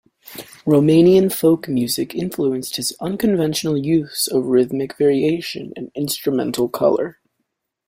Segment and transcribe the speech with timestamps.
[0.65, 7.19] Romanian folk music influenced his unconventional use of rhythmic variation and instrumental colour.